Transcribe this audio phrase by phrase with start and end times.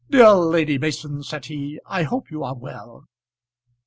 [0.09, 3.05] "Dear Lady Mason," said he, "I hope you are well."